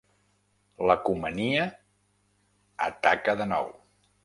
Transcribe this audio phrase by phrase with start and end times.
[0.91, 1.67] L'Ecomania
[2.89, 3.73] ataca de nou.